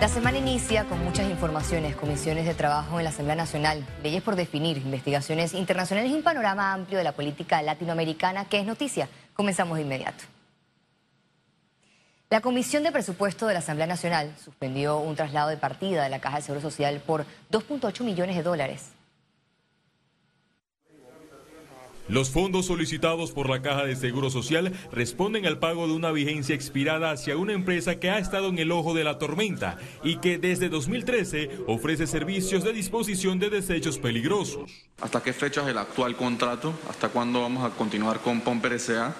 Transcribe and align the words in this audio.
La 0.00 0.06
semana 0.06 0.38
inicia 0.38 0.84
con 0.84 1.02
muchas 1.04 1.28
informaciones, 1.28 1.96
comisiones 1.96 2.46
de 2.46 2.54
trabajo 2.54 3.00
en 3.00 3.04
la 3.04 3.10
Asamblea 3.10 3.34
Nacional, 3.34 3.84
leyes 4.00 4.22
por 4.22 4.36
definir, 4.36 4.76
investigaciones 4.76 5.54
internacionales 5.54 6.12
y 6.12 6.14
un 6.14 6.22
panorama 6.22 6.72
amplio 6.72 6.98
de 6.98 7.04
la 7.04 7.10
política 7.10 7.60
latinoamericana 7.62 8.44
que 8.44 8.60
es 8.60 8.64
noticia. 8.64 9.08
Comenzamos 9.34 9.76
de 9.76 9.82
inmediato. 9.82 10.22
La 12.30 12.40
Comisión 12.40 12.84
de 12.84 12.92
Presupuesto 12.92 13.48
de 13.48 13.54
la 13.54 13.58
Asamblea 13.58 13.88
Nacional 13.88 14.32
suspendió 14.42 14.98
un 14.98 15.16
traslado 15.16 15.48
de 15.48 15.56
partida 15.56 16.04
de 16.04 16.10
la 16.10 16.20
Caja 16.20 16.36
de 16.36 16.42
Seguro 16.42 16.60
Social 16.60 17.02
por 17.04 17.26
2.8 17.50 18.04
millones 18.04 18.36
de 18.36 18.44
dólares. 18.44 18.92
Los 22.08 22.30
fondos 22.30 22.64
solicitados 22.64 23.32
por 23.32 23.50
la 23.50 23.60
Caja 23.60 23.84
de 23.84 23.94
Seguro 23.94 24.30
Social 24.30 24.72
responden 24.92 25.44
al 25.44 25.58
pago 25.58 25.86
de 25.86 25.92
una 25.92 26.10
vigencia 26.10 26.54
expirada 26.54 27.10
hacia 27.10 27.36
una 27.36 27.52
empresa 27.52 28.00
que 28.00 28.08
ha 28.08 28.18
estado 28.18 28.48
en 28.48 28.58
el 28.58 28.72
ojo 28.72 28.94
de 28.94 29.04
la 29.04 29.18
tormenta 29.18 29.76
y 30.02 30.16
que 30.16 30.38
desde 30.38 30.70
2013 30.70 31.50
ofrece 31.66 32.06
servicios 32.06 32.64
de 32.64 32.72
disposición 32.72 33.38
de 33.38 33.50
desechos 33.50 33.98
peligrosos. 33.98 34.70
¿Hasta 35.02 35.22
qué 35.22 35.34
fecha 35.34 35.60
es 35.62 35.68
el 35.68 35.76
actual 35.76 36.16
contrato? 36.16 36.72
¿Hasta 36.88 37.10
cuándo 37.10 37.42
vamos 37.42 37.62
a 37.62 37.76
continuar 37.76 38.20
con 38.20 38.40
Pomper 38.40 38.72
S.A.? 38.72 39.14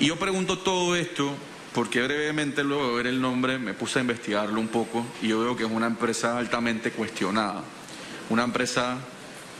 Y 0.00 0.06
yo 0.06 0.16
pregunto 0.16 0.58
todo 0.58 0.96
esto 0.96 1.30
porque 1.72 2.02
brevemente 2.02 2.64
luego 2.64 2.88
de 2.88 2.94
ver 2.96 3.06
el 3.06 3.20
nombre 3.20 3.56
me 3.60 3.74
puse 3.74 4.00
a 4.00 4.02
investigarlo 4.02 4.58
un 4.58 4.68
poco 4.68 5.06
y 5.22 5.28
yo 5.28 5.38
veo 5.40 5.56
que 5.56 5.62
es 5.62 5.70
una 5.70 5.86
empresa 5.86 6.36
altamente 6.38 6.90
cuestionada. 6.90 7.62
Una 8.30 8.42
empresa 8.42 8.98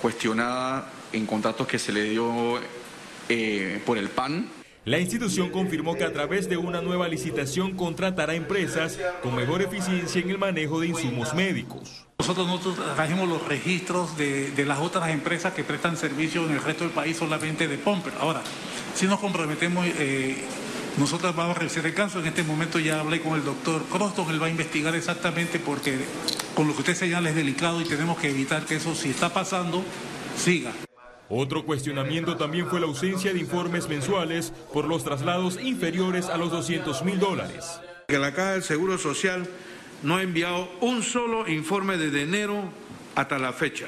cuestionada 0.03 0.91
en 1.13 1.27
contratos 1.27 1.67
que 1.67 1.79
se 1.79 1.93
le 1.93 2.05
dio 2.05 2.61
eh, 3.29 3.81
por 3.85 3.99
el 3.99 4.09
PAN. 4.09 4.49
La 4.87 4.99
institución 4.99 5.51
confirmó 5.51 5.95
que 5.95 6.05
a 6.05 6.13
través 6.13 6.49
de 6.49 6.57
una 6.57 6.81
nueva 6.81 7.07
licitación 7.07 7.77
contratará 7.77 8.35
empresas 8.35 8.99
con 9.23 9.37
mejor 9.37 9.61
eficiencia 9.61 10.23
en 10.23 10.31
el 10.31 10.39
manejo 10.39 10.81
de 10.81 10.89
insumos 10.89 11.35
médicos. 11.35 12.07
Nosotros, 12.19 12.47
nosotros 12.47 12.95
trajimos 12.97 13.29
los 13.29 13.47
registros 13.47 14.17
de, 14.17 14.51
de, 14.51 14.65
las 14.65 14.79
otras 14.79 15.11
empresas 15.11 15.53
que 15.53 15.65
prestan 15.65 15.97
servicio 15.97 16.45
en 16.47 16.53
el 16.53 16.63
resto 16.63 16.85
del 16.85 16.93
país 16.93 17.19
solamente 17.19 17.69
de 17.69 17.77
Pomper. 17.77 18.15
Ahora, 18.21 18.43
si 18.95 19.07
nos 19.07 19.21
comprometemos, 19.21 19.87
eh, 19.87 20.37
nosotros 20.99 21.35
vamos 21.37 21.57
a 21.57 21.61
revisar 21.61 21.87
el 21.87 21.95
caso. 21.95 22.21
En 22.21 22.27
este 22.27 22.43
momento 22.43 22.79
ya 22.79 23.01
hablé 23.01 23.21
con 23.21 23.35
el 23.35 23.45
doctor 23.45 23.85
Croston, 23.85 24.31
él 24.31 24.43
va 24.43 24.47
a 24.47 24.51
investigar 24.51 24.95
exactamente 24.95 25.59
porque 25.59 25.99
con 26.55 26.67
lo 26.67 26.75
que 26.75 26.81
usted 26.81 26.95
señala 26.95 27.31
es 27.31 27.37
delicado 27.37 27.81
y 27.81 27.85
tenemos 27.85 28.19
que 28.19 28.31
evitar 28.31 28.65
que 28.65 28.77
eso, 28.77 28.95
si 28.95 29.11
está 29.11 29.33
pasando, 29.33 29.83
siga. 30.37 30.73
Otro 31.33 31.65
cuestionamiento 31.65 32.37
también 32.37 32.67
fue 32.67 32.81
la 32.81 32.87
ausencia 32.87 33.33
de 33.33 33.39
informes 33.39 33.89
mensuales 33.89 34.53
por 34.73 34.87
los 34.87 35.05
traslados 35.05 35.61
inferiores 35.63 36.27
a 36.27 36.37
los 36.37 36.51
200 36.51 37.05
mil 37.05 37.21
dólares. 37.21 37.81
Que 38.09 38.19
la 38.19 38.33
Caja 38.33 38.53
del 38.55 38.65
Seguro 38.65 38.99
Social 38.99 39.49
no 40.03 40.17
ha 40.17 40.23
enviado 40.23 40.69
un 40.81 41.05
solo 41.05 41.49
informe 41.49 41.97
desde 41.99 42.23
enero 42.23 42.65
hasta 43.15 43.39
la 43.39 43.53
fecha. 43.53 43.87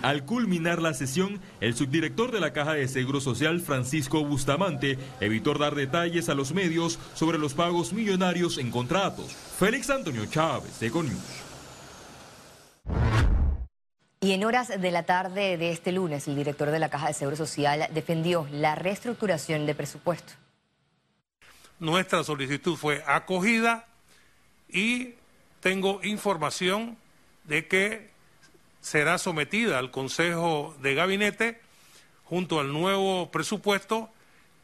Al 0.00 0.24
culminar 0.24 0.80
la 0.80 0.94
sesión, 0.94 1.38
el 1.60 1.74
subdirector 1.74 2.32
de 2.32 2.40
la 2.40 2.54
Caja 2.54 2.72
de 2.72 2.88
Seguro 2.88 3.20
Social, 3.20 3.60
Francisco 3.60 4.24
Bustamante, 4.24 4.96
evitó 5.20 5.52
dar 5.52 5.74
detalles 5.74 6.30
a 6.30 6.34
los 6.34 6.54
medios 6.54 6.98
sobre 7.12 7.36
los 7.36 7.52
pagos 7.52 7.92
millonarios 7.92 8.56
en 8.56 8.70
contratos. 8.70 9.36
Félix 9.58 9.90
Antonio 9.90 10.24
Chávez, 10.24 10.80
Econius. 10.80 11.49
Y 14.22 14.32
en 14.32 14.44
horas 14.44 14.68
de 14.68 14.90
la 14.90 15.04
tarde 15.04 15.56
de 15.56 15.70
este 15.70 15.92
lunes, 15.92 16.28
el 16.28 16.36
director 16.36 16.70
de 16.70 16.78
la 16.78 16.90
Caja 16.90 17.06
de 17.06 17.14
Seguro 17.14 17.38
Social 17.38 17.88
defendió 17.94 18.46
la 18.52 18.74
reestructuración 18.74 19.64
de 19.64 19.74
presupuesto. 19.74 20.34
Nuestra 21.78 22.22
solicitud 22.22 22.76
fue 22.76 23.02
acogida 23.06 23.86
y 24.68 25.14
tengo 25.60 26.00
información 26.02 26.98
de 27.44 27.66
que 27.66 28.10
será 28.82 29.16
sometida 29.16 29.78
al 29.78 29.90
Consejo 29.90 30.76
de 30.82 30.94
Gabinete 30.94 31.58
junto 32.24 32.60
al 32.60 32.74
nuevo 32.74 33.30
presupuesto 33.30 34.10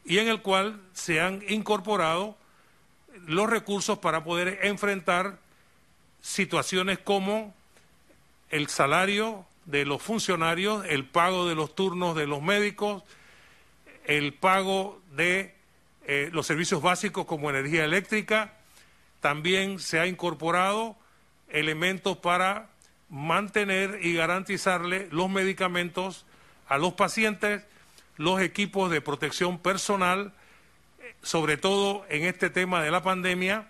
y 0.05 0.19
en 0.19 0.27
el 0.27 0.43
cual 0.43 0.79
se 0.93 1.19
han 1.19 1.43
incorporado 1.49 2.37
los 3.25 3.49
recursos 3.49 3.97
para 3.97 4.23
poder 4.23 4.59
enfrentar 4.61 5.39
situaciones 6.21 6.99
como 6.99 7.55
el 8.49 8.67
salario 8.67 9.45
de 9.65 9.85
los 9.85 10.01
funcionarios, 10.01 10.85
el 10.87 11.05
pago 11.05 11.47
de 11.47 11.55
los 11.55 11.75
turnos 11.75 12.15
de 12.15 12.27
los 12.27 12.41
médicos, 12.41 13.03
el 14.05 14.33
pago 14.33 15.01
de 15.11 15.53
eh, 16.05 16.29
los 16.31 16.47
servicios 16.47 16.81
básicos 16.81 17.25
como 17.25 17.49
energía 17.49 17.83
eléctrica. 17.83 18.53
También 19.19 19.79
se 19.79 19.99
ha 19.99 20.07
incorporado 20.07 20.95
elementos 21.49 22.17
para 22.17 22.69
mantener 23.09 23.99
y 24.01 24.13
garantizarle 24.13 25.07
los 25.11 25.29
medicamentos 25.29 26.25
a 26.67 26.77
los 26.77 26.93
pacientes, 26.93 27.63
los 28.15 28.41
equipos 28.41 28.89
de 28.89 29.01
protección 29.01 29.59
personal, 29.59 30.33
eh, 30.99 31.15
sobre 31.21 31.57
todo 31.57 32.05
en 32.09 32.23
este 32.23 32.49
tema 32.49 32.81
de 32.81 32.91
la 32.91 33.03
pandemia 33.03 33.67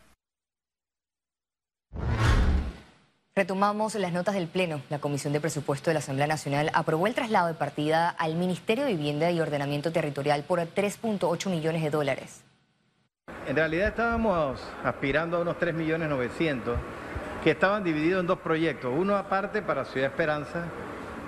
Retomamos 3.38 3.94
las 3.94 4.14
notas 4.14 4.34
del 4.34 4.48
Pleno. 4.48 4.82
La 4.90 4.98
Comisión 4.98 5.32
de 5.32 5.40
Presupuesto 5.40 5.92
de 5.92 5.94
la 5.94 6.00
Asamblea 6.00 6.26
Nacional 6.26 6.72
aprobó 6.74 7.06
el 7.06 7.14
traslado 7.14 7.46
de 7.46 7.54
partida 7.54 8.10
al 8.10 8.34
Ministerio 8.34 8.86
de 8.86 8.96
Vivienda 8.96 9.30
y 9.30 9.40
Ordenamiento 9.40 9.92
Territorial 9.92 10.42
por 10.42 10.58
3.8 10.58 11.52
millones 11.52 11.84
de 11.84 11.92
dólares. 11.92 12.44
En 13.46 13.56
realidad 13.56 13.90
estábamos 13.90 14.60
aspirando 14.84 15.38
a 15.38 15.42
unos 15.42 15.60
3 15.60 15.76
millones 15.76 16.10
900 16.10 16.80
que 17.44 17.52
estaban 17.52 17.84
divididos 17.84 18.22
en 18.22 18.26
dos 18.26 18.40
proyectos. 18.40 18.92
Uno 18.92 19.16
aparte 19.16 19.62
para 19.62 19.86
Ciudad 19.86 20.10
Esperanza 20.10 20.64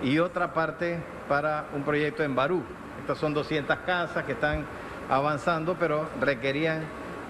y 0.02 0.18
otra 0.18 0.52
parte 0.52 0.98
para 1.28 1.68
un 1.75 1.84
proyecto 1.84 2.24
en 2.24 2.34
Barú. 2.34 2.64
Estas 3.02 3.19
son 3.19 3.36
200 3.36 3.78
casas 3.86 4.25
que 4.25 4.31
están 4.31 4.66
avanzando, 5.12 5.78
pero 5.80 6.09
requerían 6.19 6.81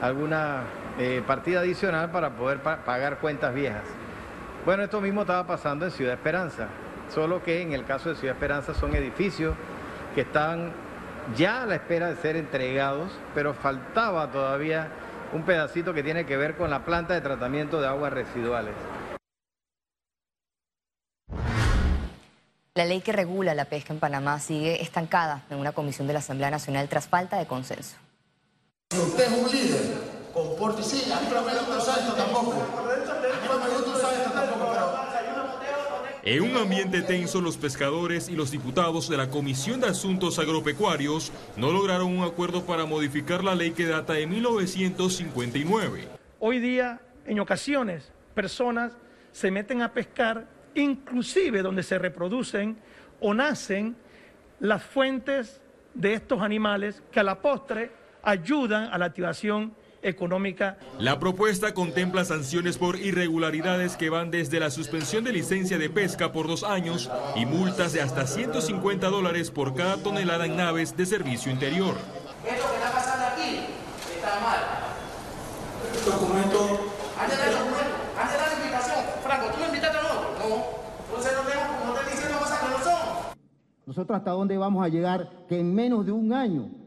alguna 0.02 0.64
eh, 0.98 1.22
partida 1.28 1.60
adicional 1.60 2.12
para 2.12 2.30
poder 2.30 2.60
pagar 2.62 3.18
cuentas 3.18 3.54
viejas. 3.54 3.84
Bueno, 4.66 4.84
esto 4.84 5.00
mismo 5.00 5.22
estaba 5.22 5.48
pasando 5.48 5.86
en 5.86 5.92
Ciudad 5.92 6.14
Esperanza, 6.14 6.68
solo 7.14 7.42
que 7.42 7.62
en 7.62 7.72
el 7.72 7.86
caso 7.86 8.10
de 8.10 8.16
Ciudad 8.16 8.36
Esperanza 8.36 8.74
son 8.74 8.94
edificios 8.94 9.56
que 10.14 10.22
están 10.22 10.74
ya 11.36 11.64
a 11.64 11.66
la 11.66 11.76
espera 11.76 12.10
de 12.10 12.18
ser 12.18 12.36
entregados, 12.36 13.12
pero 13.34 13.54
faltaba 13.54 14.30
todavía 14.32 14.90
un 15.32 15.44
pedacito 15.44 15.94
que 15.94 16.04
tiene 16.04 16.26
que 16.26 16.36
ver 16.36 16.58
con 16.58 16.70
la 16.70 16.84
planta 16.84 17.14
de 17.14 17.22
tratamiento 17.22 17.80
de 17.80 17.88
aguas 17.88 18.12
residuales. 18.12 18.74
La 22.76 22.86
ley 22.86 23.02
que 23.02 23.12
regula 23.12 23.54
la 23.54 23.66
pesca 23.66 23.94
en 23.94 24.00
Panamá 24.00 24.40
sigue 24.40 24.82
estancada 24.82 25.44
en 25.50 25.58
una 25.58 25.72
comisión 25.72 26.08
de 26.08 26.14
la 26.14 26.20
Asamblea 26.20 26.52
Nacional 26.52 26.88
tras 26.90 27.08
falta 27.08 27.38
de 27.38 27.46
consenso. 27.46 27.96
Si 28.92 29.00
usted 29.00 29.26
es 29.26 29.32
un 29.32 29.52
líder, 29.52 30.09
comporte, 30.44 30.84
sí, 30.84 31.12
a 31.12 31.20
mí 31.20 31.28
no 31.34 31.42
me 31.44 31.76
gusta 31.76 32.00
esto 32.00 32.14
tampoco. 32.14 32.54
En 36.24 36.44
un 36.44 36.58
ambiente 36.58 37.02
tenso, 37.02 37.42
los 37.42 37.58
pescadores 37.58 38.30
y 38.30 38.36
los 38.36 38.52
diputados 38.52 39.10
de 39.10 39.18
la 39.18 39.30
Comisión 39.30 39.80
de 39.80 39.88
Asuntos 39.88 40.38
Agropecuarios 40.38 41.32
no 41.58 41.72
lograron 41.72 42.16
un 42.16 42.24
acuerdo 42.24 42.66
para 42.66 42.86
modificar 42.86 43.44
la 43.44 43.56
ley 43.56 43.72
que 43.72 43.88
data 43.88 44.14
de 44.14 44.28
1959. 44.28 46.08
Hoy 46.40 46.60
día, 46.60 47.02
en 47.26 47.40
ocasiones, 47.40 48.12
personas 48.36 48.94
se 49.32 49.50
meten 49.50 49.82
a 49.82 49.92
pescar, 49.92 50.48
inclusive 50.76 51.62
donde 51.62 51.84
se 51.84 51.98
reproducen 51.98 52.78
o 53.22 53.34
nacen 53.34 53.96
las 54.60 54.84
fuentes 54.84 55.62
de 55.94 56.14
estos 56.14 56.42
animales 56.42 57.02
que 57.12 57.22
a 57.22 57.24
la 57.24 57.42
postre 57.42 57.92
ayudan 58.22 58.94
a 58.94 58.98
la 58.98 59.06
activación 59.06 59.74
económica. 60.02 60.78
La 60.98 61.20
propuesta 61.20 61.74
contempla 61.74 62.26
sanciones 62.26 62.78
por 62.78 62.98
irregularidades 62.98 63.96
que 63.96 64.10
van 64.10 64.32
desde 64.32 64.60
la 64.60 64.70
suspensión 64.70 65.24
de 65.24 65.34
licencia 65.34 65.78
de 65.78 65.90
pesca 65.90 66.32
por 66.32 66.48
dos 66.48 66.64
años 66.64 67.10
y 67.36 67.46
multas 67.46 67.94
de 67.94 68.02
hasta 68.02 68.28
150 68.28 69.08
dólares 69.10 69.52
por 69.52 69.76
cada 69.76 69.98
tonelada 69.98 70.46
en 70.46 70.58
naves 70.58 70.96
de 70.96 71.06
servicio 71.06 71.52
interior. 71.52 71.96
Esto 72.46 72.70
que 72.70 72.76
está 72.76 72.92
pasando 72.92 73.26
aquí 73.28 73.66
está 74.16 74.40
mal. 74.40 74.60
Documento. 76.06 76.92
Antes 77.20 77.38
de 77.38 77.52
la 77.52 77.60
antes 77.60 78.34
de 78.34 78.56
la 78.56 78.62
invitación, 78.62 78.98
Franco, 79.24 79.48
¿tú 79.52 79.60
me 79.60 79.68
invitaste 79.68 79.98
a 79.98 80.02
nosotros? 80.04 80.32
No. 80.40 80.66
Entonces 81.08 81.34
no 81.36 81.50
tenemos, 81.50 81.86
no 81.86 81.94
te 81.94 82.12
diciendo 82.12 82.40
cosas 82.40 82.60
que 82.60 82.70
no 82.70 82.84
son. 82.84 83.00
Nosotros 83.86 84.18
hasta 84.18 84.32
dónde 84.32 84.58
vamos 84.58 84.86
a 84.86 84.88
llegar 84.88 85.30
que 85.48 85.60
en 85.60 85.74
menos 85.74 86.06
de 86.06 86.12
un 86.12 86.32
año 86.34 86.79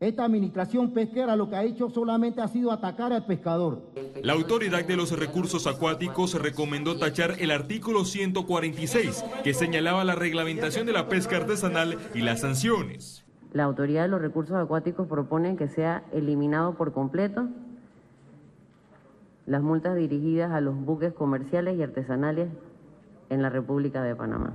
esta 0.00 0.24
administración 0.24 0.92
pesquera 0.92 1.34
lo 1.34 1.50
que 1.50 1.56
ha 1.56 1.64
hecho 1.64 1.90
solamente 1.90 2.40
ha 2.40 2.48
sido 2.48 2.70
atacar 2.70 3.12
al 3.12 3.26
pescador. 3.26 3.82
La 4.22 4.34
Autoridad 4.34 4.84
de 4.84 4.96
los 4.96 5.10
Recursos 5.18 5.66
Acuáticos 5.66 6.34
recomendó 6.40 6.98
tachar 6.98 7.34
el 7.40 7.50
artículo 7.50 8.04
146, 8.04 9.24
que 9.42 9.54
señalaba 9.54 10.04
la 10.04 10.14
reglamentación 10.14 10.86
de 10.86 10.92
la 10.92 11.08
pesca 11.08 11.38
artesanal 11.38 11.98
y 12.14 12.20
las 12.20 12.40
sanciones. 12.40 13.24
La 13.52 13.64
Autoridad 13.64 14.02
de 14.02 14.08
los 14.08 14.20
Recursos 14.20 14.56
Acuáticos 14.56 15.08
propone 15.08 15.56
que 15.56 15.68
sea 15.68 16.04
eliminado 16.12 16.74
por 16.74 16.92
completo 16.92 17.48
las 19.46 19.62
multas 19.62 19.96
dirigidas 19.96 20.52
a 20.52 20.60
los 20.60 20.76
buques 20.76 21.12
comerciales 21.12 21.76
y 21.76 21.82
artesanales 21.82 22.48
en 23.30 23.42
la 23.42 23.50
República 23.50 24.02
de 24.02 24.14
Panamá. 24.14 24.52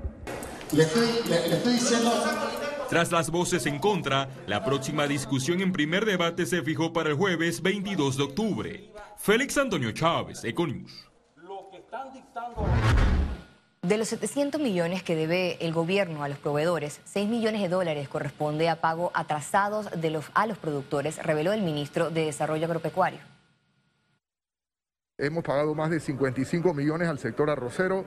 Le 0.71 0.83
estoy, 0.83 1.07
le 1.27 1.35
estoy 1.35 1.73
diciendo 1.73 2.11
tras 2.93 3.11
las 3.11 3.31
voces 3.31 3.65
en 3.65 3.79
contra, 3.79 4.29
la 4.45 4.63
próxima 4.63 5.07
discusión 5.07 5.61
en 5.61 5.71
primer 5.71 6.05
debate 6.05 6.45
se 6.45 6.61
fijó 6.61 6.93
para 6.93 7.09
el 7.09 7.15
jueves 7.15 7.63
22 7.63 8.17
de 8.17 8.23
octubre. 8.23 8.93
Félix 9.17 9.57
Antonio 9.57 9.91
Chávez, 9.93 10.43
Econius. 10.43 11.09
De 13.81 13.97
los 13.97 14.07
700 14.09 14.61
millones 14.61 15.01
que 15.01 15.15
debe 15.15 15.57
el 15.65 15.73
gobierno 15.73 16.23
a 16.23 16.29
los 16.29 16.37
proveedores, 16.37 17.01
6 17.05 17.27
millones 17.27 17.63
de 17.63 17.69
dólares 17.69 18.07
corresponde 18.09 18.69
a 18.69 18.79
pago 18.79 19.09
atrasados 19.15 19.87
a 20.35 20.45
los 20.45 20.57
productores, 20.59 21.17
reveló 21.17 21.51
el 21.51 21.63
ministro 21.63 22.11
de 22.11 22.25
Desarrollo 22.25 22.67
Agropecuario. 22.67 23.32
Hemos 25.19 25.43
pagado 25.43 25.75
más 25.75 25.91
de 25.91 25.99
55 25.99 26.73
millones 26.73 27.07
al 27.07 27.19
sector 27.19 27.47
arrocero, 27.47 28.03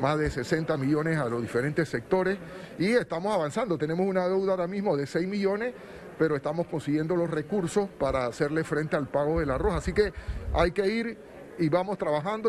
más 0.00 0.18
de 0.18 0.30
60 0.30 0.74
millones 0.78 1.18
a 1.18 1.26
los 1.26 1.42
diferentes 1.42 1.86
sectores 1.86 2.38
y 2.78 2.92
estamos 2.92 3.34
avanzando. 3.34 3.76
Tenemos 3.76 4.06
una 4.06 4.26
deuda 4.26 4.52
ahora 4.52 4.66
mismo 4.66 4.96
de 4.96 5.06
6 5.06 5.28
millones, 5.28 5.74
pero 6.18 6.34
estamos 6.34 6.66
consiguiendo 6.66 7.14
los 7.14 7.30
recursos 7.30 7.90
para 7.90 8.24
hacerle 8.24 8.64
frente 8.64 8.96
al 8.96 9.06
pago 9.06 9.40
del 9.40 9.50
arroz. 9.50 9.74
Así 9.74 9.92
que 9.92 10.14
hay 10.54 10.70
que 10.72 10.86
ir 10.86 11.18
y 11.58 11.68
vamos 11.68 11.98
trabajando. 11.98 12.48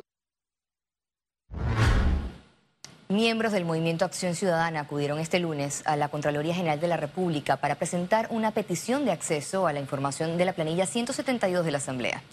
Miembros 3.09 3.51
del 3.51 3.65
Movimiento 3.65 4.06
Acción 4.06 4.36
Ciudadana 4.36 4.81
acudieron 4.81 5.19
este 5.19 5.39
lunes 5.39 5.83
a 5.86 5.98
la 5.98 6.07
Contraloría 6.07 6.56
General 6.56 6.80
de 6.80 6.88
la 6.88 6.95
República 6.95 7.57
para 7.57 7.75
presentar 7.75 8.27
una 8.31 8.51
petición 8.51 9.04
de 9.04 9.12
acceso 9.12 9.68
a 9.68 9.74
la 9.74 9.81
información 9.81 10.38
de 10.38 10.45
la 10.45 10.54
planilla 10.54 10.86
172 10.86 11.65
de 11.65 11.71
la 11.71 11.77
Asamblea. 11.80 12.24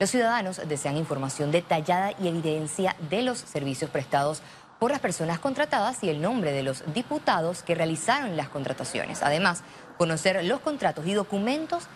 Los 0.00 0.10
ciudadanos 0.10 0.60
desean 0.68 0.96
información 0.96 1.50
detallada 1.50 2.12
y 2.20 2.28
evidencia 2.28 2.94
de 3.10 3.22
los 3.22 3.38
servicios 3.38 3.90
prestados 3.90 4.42
por 4.78 4.92
las 4.92 5.00
personas 5.00 5.40
contratadas 5.40 6.04
y 6.04 6.08
el 6.08 6.22
nombre 6.22 6.52
de 6.52 6.62
los 6.62 6.84
diputados 6.94 7.64
que 7.64 7.74
realizaron 7.74 8.36
las 8.36 8.48
contrataciones. 8.48 9.24
Además, 9.24 9.64
conocer 9.96 10.44
los 10.44 10.60
contratos 10.60 11.04
y 11.04 11.14
documentos 11.14 11.88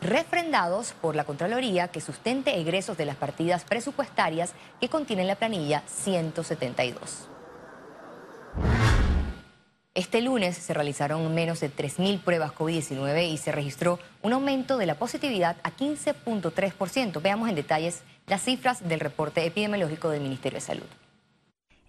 refrendados 0.00 0.92
por 0.92 1.16
la 1.16 1.24
Contraloría 1.24 1.88
que 1.88 2.00
sustente 2.00 2.60
egresos 2.60 2.96
de 2.96 3.06
las 3.06 3.16
partidas 3.16 3.64
presupuestarias 3.64 4.52
que 4.80 4.88
contienen 4.88 5.26
la 5.26 5.34
planilla 5.34 5.82
172. 5.88 7.33
Este 9.94 10.20
lunes 10.22 10.56
se 10.56 10.74
realizaron 10.74 11.32
menos 11.36 11.60
de 11.60 11.70
3.000 11.70 12.18
pruebas 12.18 12.50
COVID-19 12.52 13.30
y 13.30 13.36
se 13.36 13.52
registró 13.52 14.00
un 14.22 14.32
aumento 14.32 14.76
de 14.76 14.86
la 14.86 14.96
positividad 14.96 15.56
a 15.62 15.70
15.3%. 15.70 17.22
Veamos 17.22 17.48
en 17.48 17.54
detalles 17.54 18.02
las 18.26 18.42
cifras 18.42 18.88
del 18.88 18.98
reporte 18.98 19.46
epidemiológico 19.46 20.10
del 20.10 20.22
Ministerio 20.22 20.56
de 20.56 20.62
Salud. 20.62 20.86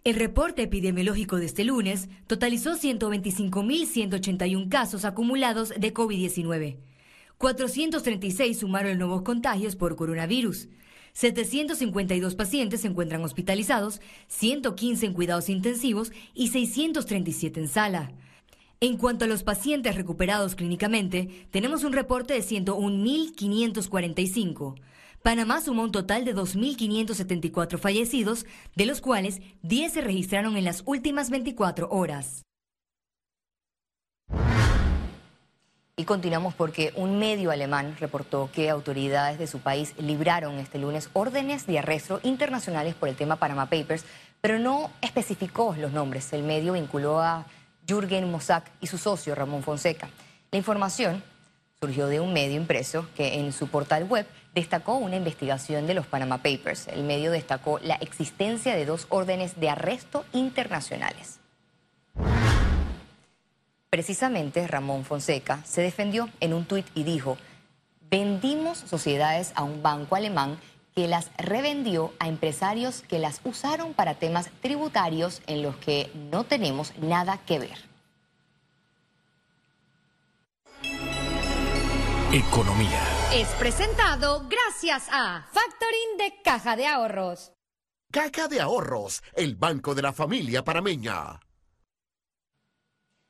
El 0.04 0.18
reporte 0.18 0.62
epidemiológico 0.62 1.38
de 1.38 1.48
este 1.48 1.64
lunes 1.64 2.08
totalizó 2.28 2.76
125.181 2.76 4.70
casos 4.70 5.04
acumulados 5.04 5.70
de 5.70 5.92
COVID-19. 5.92 6.78
436 7.40 8.60
sumaron 8.60 9.00
nuevos 9.00 9.24
contagios 9.24 9.76
por 9.76 9.96
coronavirus. 9.96 10.68
752 11.16 12.36
pacientes 12.36 12.82
se 12.82 12.90
encuentran 12.90 13.24
hospitalizados, 13.24 14.02
115 14.28 15.06
en 15.06 15.14
cuidados 15.14 15.48
intensivos 15.48 16.12
y 16.34 16.50
637 16.50 17.62
en 17.62 17.70
sala. 17.70 18.12
En 18.82 18.98
cuanto 18.98 19.24
a 19.24 19.30
los 19.30 19.44
pacientes 19.44 19.96
recuperados 19.96 20.56
clínicamente, 20.56 21.48
tenemos 21.52 21.86
un 21.86 21.94
reporte 21.94 22.34
de 22.34 22.42
101.545. 22.42 24.76
Panamá 25.24 25.62
sumó 25.62 25.84
un 25.84 25.94
total 25.94 26.26
de 26.26 26.36
2.574 26.36 27.80
fallecidos, 27.80 28.46
de 28.76 28.86
los 28.86 29.00
cuales 29.00 29.40
10 29.64 29.94
se 29.94 30.02
registraron 30.02 30.58
en 30.58 30.66
las 30.66 30.84
últimas 30.86 31.30
24 31.30 31.88
horas. 31.92 32.44
Y 35.98 36.04
continuamos 36.04 36.54
porque 36.54 36.92
un 36.98 37.20
medio 37.20 37.52
alemán 37.52 37.96
reportó 37.98 38.50
que 38.52 38.70
autoridades 38.70 39.40
de 39.40 39.48
su 39.48 39.60
país 39.60 39.94
libraron 39.98 40.56
este 40.60 40.78
lunes 40.78 41.10
órdenes 41.14 41.68
de 41.68 41.80
arresto 41.80 42.20
internacionales 42.24 42.96
por 42.96 43.08
el 43.08 43.16
tema 43.16 43.38
Panama 43.38 43.70
Papers, 43.70 44.04
pero 44.42 44.60
no 44.60 44.92
especificó 45.00 45.74
los 45.78 45.94
nombres. 45.94 46.34
El 46.34 46.44
medio 46.44 46.74
vinculó 46.74 47.22
a 47.22 47.46
Jürgen 47.88 48.30
Mossack 48.30 48.70
y 48.82 48.88
su 48.88 48.98
socio 48.98 49.36
Ramón 49.36 49.64
Fonseca. 49.64 50.10
La 50.52 50.58
información 50.58 51.24
surgió 51.80 52.08
de 52.08 52.20
un 52.20 52.34
medio 52.34 52.58
impreso 52.58 53.08
que 53.16 53.36
en 53.40 53.54
su 53.54 53.70
portal 53.70 54.04
web 54.04 54.28
destacó 54.54 54.98
una 54.98 55.16
investigación 55.16 55.88
de 55.88 55.94
los 55.94 56.08
Panama 56.08 56.40
Papers. 56.40 56.90
El 56.90 57.06
medio 57.06 57.32
destacó 57.32 57.80
la 57.80 57.96
existencia 57.96 58.76
de 58.76 58.86
dos 58.86 59.08
órdenes 59.08 59.62
de 59.62 59.70
arresto 59.70 60.26
internacionales. 60.34 61.40
Precisamente 63.96 64.68
Ramón 64.68 65.06
Fonseca 65.06 65.64
se 65.64 65.82
defendió 65.82 66.30
en 66.42 66.54
un 66.54 66.66
tuit 66.66 66.86
y 66.96 67.06
dijo, 67.06 67.38
vendimos 68.12 68.78
sociedades 68.78 69.54
a 69.56 69.64
un 69.64 69.84
banco 69.84 70.18
alemán 70.18 70.60
que 70.94 71.08
las 71.08 71.32
revendió 71.38 72.12
a 72.20 72.28
empresarios 72.28 73.04
que 73.08 73.20
las 73.20 73.40
usaron 73.46 73.94
para 73.94 74.16
temas 74.16 74.50
tributarios 74.62 75.42
en 75.48 75.64
los 75.64 75.78
que 75.78 76.12
no 76.14 76.44
tenemos 76.44 76.92
nada 76.98 77.38
que 77.46 77.58
ver. 77.58 77.78
Economía. 82.34 83.02
Es 83.34 83.48
presentado 83.52 84.46
gracias 84.50 85.08
a 85.10 85.48
Factoring 85.54 86.18
de 86.18 86.42
Caja 86.44 86.76
de 86.76 86.86
Ahorros. 86.86 87.54
Caja 88.12 88.50
de 88.50 88.60
Ahorros, 88.60 89.24
el 89.36 89.56
banco 89.56 89.96
de 89.96 90.02
la 90.02 90.12
familia 90.12 90.66
parameña. 90.66 91.40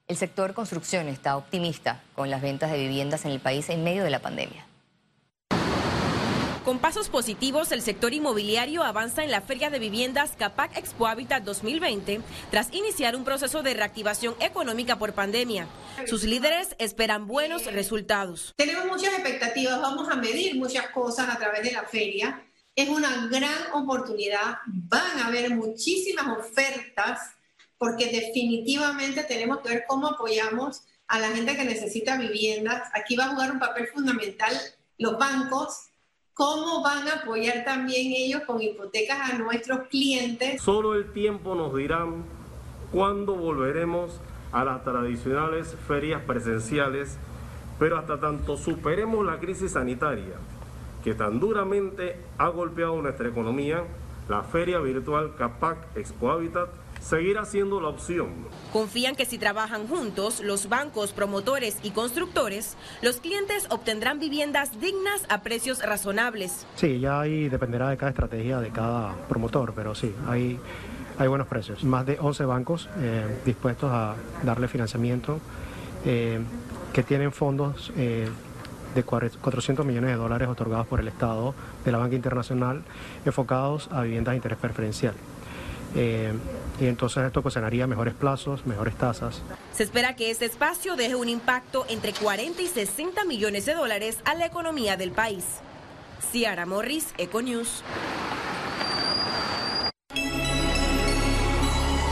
El 0.08 0.18
sector 0.18 0.54
construcción 0.54 1.08
está 1.08 1.36
optimista 1.36 2.04
con 2.14 2.30
las 2.30 2.40
ventas 2.40 2.70
de 2.72 2.78
viviendas 2.78 3.26
en 3.26 3.32
el 3.32 3.40
país 3.40 3.70
en 3.70 3.84
medio 3.84 4.04
de 4.04 4.12
la 4.12 4.22
pandemia. 4.22 4.68
Con 6.64 6.78
pasos 6.78 7.10
positivos, 7.10 7.72
el 7.72 7.82
sector 7.82 8.14
inmobiliario 8.14 8.84
avanza 8.84 9.24
en 9.24 9.32
la 9.32 9.42
Feria 9.42 9.72
de 9.72 9.80
Viviendas 9.80 10.34
Capac 10.38 10.78
Expo 10.78 11.08
Habitat 11.08 11.44
2020 11.44 12.22
tras 12.52 12.72
iniciar 12.72 13.16
un 13.16 13.24
proceso 13.24 13.64
de 13.64 13.74
reactivación 13.74 14.36
económica 14.40 15.00
por 15.00 15.14
pandemia. 15.14 15.68
Sus 16.06 16.24
líderes 16.24 16.76
esperan 16.78 17.26
buenos 17.26 17.66
resultados. 17.66 18.54
Tenemos 18.58 18.86
muchas 18.86 19.12
expectativas, 19.14 19.82
vamos 19.82 20.08
a 20.10 20.16
medir 20.18 20.56
muchas 20.56 20.90
cosas 20.90 21.30
a 21.30 21.38
través 21.40 21.64
de 21.64 21.72
la 21.72 21.84
feria. 21.84 22.44
Es 22.76 22.90
una 22.90 23.28
gran 23.28 23.74
oportunidad, 23.74 24.58
van 24.68 25.20
a 25.20 25.28
haber 25.28 25.50
muchísimas 25.56 26.28
ofertas 26.38 27.35
porque 27.86 28.08
definitivamente 28.08 29.24
tenemos 29.26 29.60
que 29.60 29.70
ver 29.70 29.84
cómo 29.88 30.08
apoyamos 30.08 30.82
a 31.08 31.20
la 31.20 31.28
gente 31.28 31.56
que 31.56 31.66
necesita 31.66 32.18
viviendas. 32.18 32.82
Aquí 32.96 33.16
va 33.16 33.26
a 33.26 33.28
jugar 33.28 33.52
un 33.52 33.60
papel 33.60 33.86
fundamental 33.94 34.52
los 34.98 35.20
bancos, 35.20 35.90
cómo 36.34 36.82
van 36.82 37.08
a 37.08 37.18
apoyar 37.22 37.64
también 37.64 38.12
ellos 38.12 38.42
con 38.48 38.60
hipotecas 38.60 39.30
a 39.30 39.38
nuestros 39.38 39.88
clientes. 39.90 40.64
Solo 40.64 40.96
el 40.96 41.14
tiempo 41.14 41.54
nos 41.54 41.76
dirá 41.76 42.08
cuándo 42.92 43.36
volveremos 43.36 44.20
a 44.52 44.64
las 44.64 44.84
tradicionales 44.84 45.76
ferias 45.88 46.24
presenciales, 46.24 47.18
pero 47.78 48.00
hasta 48.00 48.20
tanto 48.20 48.58
superemos 48.58 49.24
la 49.24 49.38
crisis 49.38 49.74
sanitaria 49.74 50.34
que 51.04 51.14
tan 51.14 51.40
duramente 51.40 52.18
ha 52.40 52.48
golpeado 52.48 53.00
nuestra 53.00 53.30
economía, 53.30 53.84
la 54.28 54.42
feria 54.42 54.80
virtual 54.80 55.36
CAPAC 55.36 55.96
Expo 55.96 56.32
Habitat 56.32 56.85
seguirá 57.08 57.46
siendo 57.46 57.80
la 57.80 57.90
opción. 57.90 58.30
Confían 58.74 59.16
que 59.16 59.26
si 59.26 59.38
trabajan 59.38 59.88
juntos, 59.88 60.42
los 60.42 60.70
bancos, 60.70 61.14
promotores 61.14 61.78
y 61.84 61.92
constructores, 61.92 62.76
los 63.02 63.18
clientes 63.18 63.68
obtendrán 63.70 64.20
viviendas 64.20 64.80
dignas 64.80 65.24
a 65.30 65.42
precios 65.42 65.84
razonables. 65.86 66.66
Sí, 66.76 67.00
ya 67.00 67.22
ahí 67.22 67.48
dependerá 67.48 67.90
de 67.90 67.98
cada 67.98 68.10
estrategia 68.10 68.60
de 68.60 68.70
cada 68.70 69.14
promotor, 69.28 69.74
pero 69.76 69.94
sí, 69.94 70.14
hay, 70.28 70.60
hay 71.18 71.28
buenos 71.28 71.48
precios. 71.48 71.84
Más 71.84 72.06
de 72.06 72.18
11 72.20 72.46
bancos 72.46 72.90
eh, 72.98 73.24
dispuestos 73.46 73.92
a 73.92 74.16
darle 74.44 74.68
financiamiento, 74.68 75.40
eh, 76.06 76.40
que 76.92 77.04
tienen 77.04 77.32
fondos 77.32 77.92
eh, 77.98 78.28
de 78.96 79.04
400 79.04 79.86
millones 79.86 80.12
de 80.12 80.16
dólares 80.16 80.48
otorgados 80.48 80.88
por 80.88 81.00
el 81.02 81.08
Estado 81.08 81.54
de 81.84 81.92
la 81.92 81.98
Banca 81.98 82.16
Internacional 82.16 82.84
enfocados 83.26 83.90
a 83.92 84.02
viviendas 84.02 84.32
de 84.32 84.38
interés 84.38 84.58
preferencial. 84.58 85.14
Eh, 85.96 86.34
y 86.80 86.88
entonces 86.88 87.24
esto 87.24 87.40
ocasionaría 87.40 87.88
mejores 87.88 88.14
plazos, 88.14 88.66
mejores 88.66 88.96
tasas. 88.96 89.42
Se 89.72 89.84
espera 89.84 90.16
que 90.16 90.30
este 90.30 90.46
espacio 90.46 90.96
deje 90.96 91.16
un 91.16 91.30
impacto 91.30 91.86
entre 91.88 92.12
40 92.14 92.62
y 92.62 92.68
60 92.68 93.24
millones 93.24 93.66
de 93.66 93.76
dólares 93.76 94.20
a 94.26 94.36
la 94.36 94.46
economía 94.46 94.98
del 94.98 95.12
país. 95.12 95.46
Ciara 96.32 96.66
Morris, 96.66 97.14
Econews. 97.18 97.84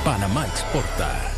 Panamá 0.06 0.46
exporta. 0.46 1.34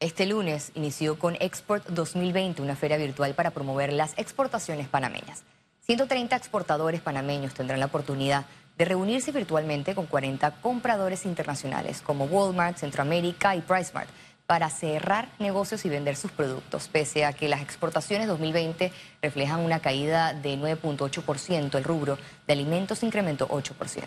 Este 0.00 0.26
lunes 0.26 0.70
inició 0.74 1.18
con 1.18 1.36
Export 1.40 1.86
2020, 1.88 2.60
una 2.62 2.76
feria 2.76 2.96
virtual 2.96 3.34
para 3.34 3.52
promover 3.52 3.92
las 3.92 4.12
exportaciones 4.18 4.88
panameñas. 4.88 5.44
130 5.86 6.36
exportadores 6.36 7.00
panameños 7.00 7.54
tendrán 7.54 7.80
la 7.80 7.86
oportunidad 7.86 8.40
de 8.40 8.46
reunirse 8.78 9.32
virtualmente 9.32 9.94
con 9.94 10.06
40 10.06 10.60
compradores 10.60 11.24
internacionales 11.24 12.00
como 12.02 12.24
Walmart, 12.24 12.78
Centroamérica 12.78 13.54
y 13.54 13.60
PriceMart 13.60 14.08
para 14.46 14.68
cerrar 14.68 15.30
negocios 15.38 15.84
y 15.84 15.88
vender 15.88 16.16
sus 16.16 16.30
productos, 16.30 16.88
pese 16.88 17.24
a 17.24 17.32
que 17.32 17.48
las 17.48 17.62
exportaciones 17.62 18.28
2020 18.28 18.92
reflejan 19.22 19.60
una 19.60 19.80
caída 19.80 20.34
de 20.34 20.56
9.8%, 20.58 21.76
el 21.76 21.84
rubro 21.84 22.18
de 22.46 22.52
alimentos 22.52 23.02
incrementó 23.02 23.48
8%. 23.48 24.06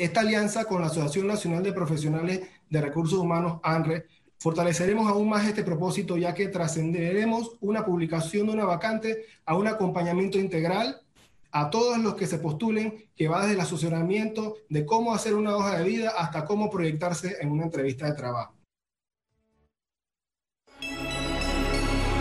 Esta 0.00 0.20
alianza 0.20 0.64
con 0.64 0.80
la 0.80 0.86
Asociación 0.86 1.26
Nacional 1.26 1.62
de 1.62 1.74
Profesionales 1.74 2.40
de 2.70 2.80
Recursos 2.80 3.18
Humanos, 3.18 3.60
ANRE, 3.62 4.06
fortaleceremos 4.38 5.06
aún 5.06 5.28
más 5.28 5.46
este 5.46 5.62
propósito 5.62 6.16
ya 6.16 6.32
que 6.32 6.48
trascenderemos 6.48 7.58
una 7.60 7.84
publicación 7.84 8.46
de 8.46 8.54
una 8.54 8.64
vacante 8.64 9.26
a 9.44 9.54
un 9.54 9.66
acompañamiento 9.66 10.38
integral 10.38 11.02
a 11.50 11.68
todos 11.68 11.98
los 11.98 12.14
que 12.14 12.26
se 12.26 12.38
postulen, 12.38 13.10
que 13.14 13.28
va 13.28 13.42
desde 13.42 13.56
el 13.56 13.60
asesoramiento 13.60 14.56
de 14.70 14.86
cómo 14.86 15.12
hacer 15.12 15.34
una 15.34 15.54
hoja 15.54 15.76
de 15.76 15.84
vida 15.84 16.14
hasta 16.16 16.46
cómo 16.46 16.70
proyectarse 16.70 17.36
en 17.38 17.50
una 17.50 17.64
entrevista 17.64 18.06
de 18.06 18.14
trabajo. 18.14 18.54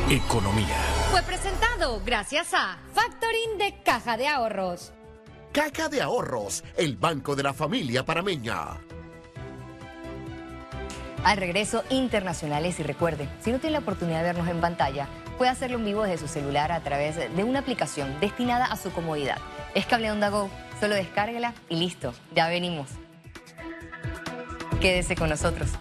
Economía. 0.09 0.75
Fue 1.11 1.21
presentado 1.21 2.01
gracias 2.05 2.53
a 2.53 2.77
Factoring 2.93 3.57
de 3.57 3.81
Caja 3.83 4.17
de 4.17 4.27
Ahorros. 4.27 4.91
Caja 5.51 5.89
de 5.89 5.99
Ahorros, 6.01 6.63
el 6.77 6.95
banco 6.95 7.35
de 7.35 7.41
la 7.41 7.53
familia 7.53 8.05
parameña. 8.05 8.77
Al 11.23 11.37
regreso, 11.37 11.83
internacionales 11.89 12.79
y 12.79 12.83
recuerde, 12.83 13.27
si 13.41 13.51
no 13.51 13.59
tiene 13.59 13.73
la 13.73 13.79
oportunidad 13.79 14.19
de 14.19 14.25
vernos 14.25 14.47
en 14.47 14.61
pantalla, 14.61 15.07
puede 15.39 15.49
hacerlo 15.49 15.77
en 15.77 15.85
vivo 15.85 16.03
desde 16.03 16.19
su 16.19 16.31
celular 16.31 16.71
a 16.71 16.81
través 16.81 17.15
de 17.15 17.43
una 17.43 17.59
aplicación 17.59 18.19
destinada 18.19 18.65
a 18.65 18.77
su 18.77 18.91
comodidad. 18.91 19.37
Es 19.73 19.87
Cable 19.87 20.11
Onda 20.11 20.29
Go, 20.29 20.51
solo 20.79 20.93
descárguela 20.93 21.55
y 21.67 21.77
listo, 21.77 22.13
ya 22.35 22.47
venimos. 22.47 22.87
Quédese 24.79 25.15
con 25.15 25.29
nosotros. 25.29 25.71